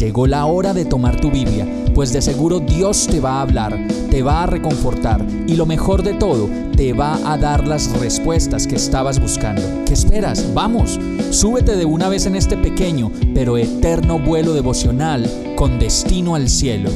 Llegó 0.00 0.26
la 0.26 0.46
hora 0.46 0.72
de 0.72 0.86
tomar 0.86 1.20
tu 1.20 1.30
Biblia, 1.30 1.66
pues 1.94 2.10
de 2.10 2.22
seguro 2.22 2.58
Dios 2.58 3.06
te 3.06 3.20
va 3.20 3.32
a 3.32 3.42
hablar, 3.42 3.86
te 4.10 4.22
va 4.22 4.44
a 4.44 4.46
reconfortar 4.46 5.22
y 5.46 5.56
lo 5.56 5.66
mejor 5.66 6.02
de 6.02 6.14
todo, 6.14 6.48
te 6.74 6.94
va 6.94 7.18
a 7.30 7.36
dar 7.36 7.68
las 7.68 7.92
respuestas 8.00 8.66
que 8.66 8.76
estabas 8.76 9.20
buscando. 9.20 9.60
¿Qué 9.84 9.92
esperas? 9.92 10.54
Vamos, 10.54 10.98
súbete 11.30 11.76
de 11.76 11.84
una 11.84 12.08
vez 12.08 12.24
en 12.24 12.34
este 12.34 12.56
pequeño 12.56 13.12
pero 13.34 13.58
eterno 13.58 14.18
vuelo 14.18 14.54
devocional 14.54 15.30
con 15.54 15.78
destino 15.78 16.34
al 16.34 16.48
cielo. 16.48 16.88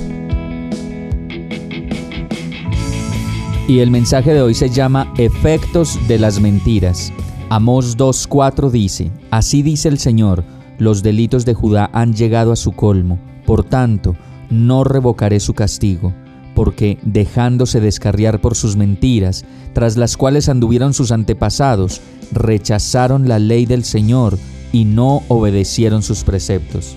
Y 3.68 3.80
el 3.80 3.90
mensaje 3.90 4.32
de 4.32 4.40
hoy 4.40 4.54
se 4.54 4.70
llama 4.70 5.12
Efectos 5.18 5.98
de 6.08 6.18
las 6.18 6.40
mentiras. 6.40 7.12
Amós 7.50 7.98
2.4 7.98 8.70
dice, 8.70 9.10
Así 9.30 9.62
dice 9.62 9.88
el 9.88 9.98
Señor, 9.98 10.42
los 10.78 11.02
delitos 11.02 11.44
de 11.44 11.54
Judá 11.54 11.90
han 11.92 12.14
llegado 12.14 12.52
a 12.52 12.56
su 12.56 12.72
colmo, 12.72 13.18
por 13.46 13.64
tanto, 13.64 14.16
no 14.50 14.84
revocaré 14.84 15.40
su 15.40 15.54
castigo, 15.54 16.12
porque 16.54 16.98
dejándose 17.02 17.80
descarriar 17.80 18.40
por 18.40 18.54
sus 18.54 18.76
mentiras, 18.76 19.44
tras 19.72 19.96
las 19.96 20.16
cuales 20.16 20.48
anduvieron 20.48 20.94
sus 20.94 21.12
antepasados, 21.12 22.00
rechazaron 22.32 23.28
la 23.28 23.38
ley 23.38 23.66
del 23.66 23.84
Señor 23.84 24.38
y 24.72 24.84
no 24.84 25.22
obedecieron 25.28 26.02
sus 26.02 26.24
preceptos. 26.24 26.96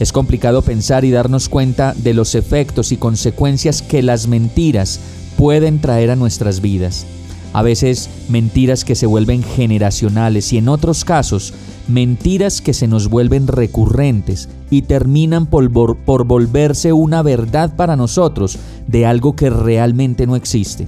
Es 0.00 0.12
complicado 0.12 0.62
pensar 0.62 1.04
y 1.04 1.10
darnos 1.10 1.48
cuenta 1.48 1.94
de 1.94 2.14
los 2.14 2.34
efectos 2.34 2.92
y 2.92 2.96
consecuencias 2.96 3.82
que 3.82 4.02
las 4.02 4.26
mentiras 4.26 5.00
pueden 5.36 5.80
traer 5.80 6.10
a 6.10 6.16
nuestras 6.16 6.60
vidas. 6.60 7.06
A 7.52 7.62
veces 7.62 8.08
mentiras 8.28 8.84
que 8.84 8.94
se 8.94 9.06
vuelven 9.06 9.42
generacionales 9.42 10.52
y 10.52 10.58
en 10.58 10.68
otros 10.68 11.04
casos 11.04 11.52
mentiras 11.88 12.60
que 12.60 12.72
se 12.72 12.86
nos 12.86 13.08
vuelven 13.08 13.46
recurrentes 13.46 14.48
y 14.70 14.82
terminan 14.82 15.46
por, 15.46 15.70
por, 15.70 16.24
volverse 16.24 16.92
una 16.92 17.22
verdad 17.22 17.76
para 17.76 17.96
nosotros 17.96 18.58
de 18.86 19.04
algo 19.04 19.36
que 19.36 19.50
realmente 19.50 20.26
no 20.26 20.36
existe. 20.36 20.86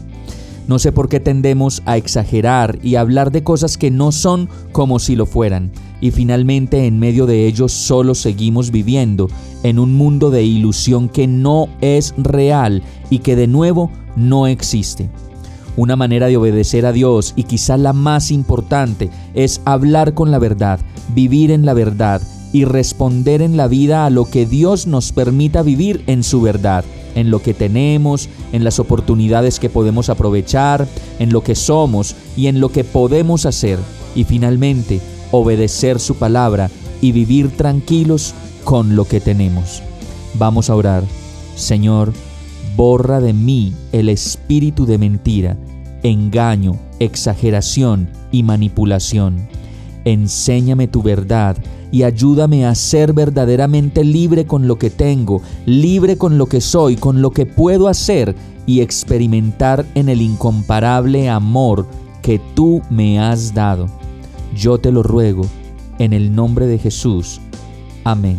No 0.67 0.79
sé 0.79 0.93
por 0.93 1.11
qué 1.11 1.21
tendemos 1.21 1.83
a 1.85 1.99
exagerar 1.99 2.79
y 2.83 2.95
hablar 2.95 3.31
de 3.31 3.43
cosas 3.43 3.77
que 3.77 3.91
no 3.91 4.13
son 4.13 4.49
como 4.73 4.99
si 4.99 5.15
lo 5.15 5.27
fueran, 5.27 5.71
y 6.01 6.11
finalmente 6.11 6.87
en 6.87 6.99
medio 6.99 7.27
de 7.27 7.47
ellos 7.47 7.73
solo 7.73 8.15
seguimos 8.15 8.71
viviendo 8.71 9.29
en 9.63 9.79
un 9.79 9.93
mundo 9.93 10.31
de 10.31 10.43
ilusión 10.43 11.11
que 11.11 11.27
no 11.27 11.69
es 11.83 12.15
real 12.17 12.83
y 13.11 13.19
que 13.19 13.37
de 13.37 13.47
nuevo 13.47 13.91
no 14.17 14.47
existe. 14.47 15.11
Una 15.77 15.97
manera 15.97 16.29
de 16.29 16.37
obedecer 16.37 16.87
a 16.87 16.93
Dios 16.93 17.33
y 17.35 17.45
quizá 17.45 17.77
la 17.77 17.93
más 17.93 18.31
importante 18.31 19.11
es 19.35 19.61
hablar 19.65 20.15
con 20.15 20.31
la 20.31 20.39
verdad, 20.39 20.79
vivir 21.15 21.51
en 21.51 21.67
la 21.67 21.75
verdad 21.75 22.23
y 22.53 22.65
responder 22.65 23.43
en 23.43 23.57
la 23.57 23.67
vida 23.67 24.07
a 24.07 24.11
lo 24.11 24.27
que 24.27 24.47
Dios 24.47 24.87
nos 24.87 25.11
permita 25.11 25.63
vivir 25.63 26.05
en 26.07 26.23
su 26.23 26.41
verdad, 26.41 26.85
en 27.17 27.31
lo 27.31 27.43
que 27.43 27.55
tenemos, 27.55 28.29
en 28.53 28.63
las 28.63 28.79
oportunidades 28.79 29.59
que 29.59 29.69
podemos 29.69 30.09
aprovechar, 30.09 30.87
en 31.19 31.33
lo 31.33 31.43
que 31.43 31.57
somos 31.57 32.15
y 32.37 32.47
en 32.47 32.61
lo 32.61 32.69
que 32.69 32.85
podemos 32.85 33.45
hacer. 33.45 33.81
Y 34.15 34.23
finalmente, 34.23 35.01
obedecer 35.33 35.99
su 35.99 36.15
palabra 36.15 36.71
y 37.01 37.11
vivir 37.11 37.51
tranquilos 37.51 38.35
con 38.63 38.95
lo 38.95 39.07
que 39.07 39.21
tenemos. 39.21 39.83
Vamos 40.35 40.71
a 40.71 40.77
orar. 40.77 41.03
Señor, 41.57 42.13
borra 42.77 43.21
de 43.21 43.33
mí 43.33 43.75
el 43.93 44.09
espíritu 44.09 44.87
de 44.87 44.99
mentira, 44.99 45.57
engaño, 46.03 46.79
exageración 46.99 48.09
y 48.31 48.43
manipulación. 48.43 49.49
Enséñame 50.05 50.89
tu 50.89 51.03
verdad 51.03 51.57
y 51.91 52.03
ayúdame 52.03 52.67
a 52.67 52.75
ser 52.75 53.13
verdaderamente 53.13 54.05
libre 54.05 54.47
con 54.47 54.67
lo 54.67 54.77
que 54.77 54.91
tengo, 54.91 55.43
libre 55.65 56.19
con 56.19 56.39
lo 56.39 56.47
que 56.47 56.61
soy, 56.61 56.97
con 56.97 57.23
lo 57.23 57.31
que 57.31 57.47
puedo 57.47 57.89
hacer 57.89 58.35
y 58.67 58.81
experimentar 58.81 59.87
en 59.95 60.09
el 60.09 60.21
incomparable 60.21 61.29
amor 61.29 61.87
que 62.23 62.41
tú 62.55 62.83
me 62.91 63.21
has 63.21 63.55
dado. 63.55 63.87
Yo 64.57 64.79
te 64.79 64.91
lo 64.91 65.03
ruego, 65.03 65.47
en 65.99 66.13
el 66.13 66.35
nombre 66.35 66.67
de 66.67 66.79
Jesús. 66.79 67.41
Amén. 68.05 68.39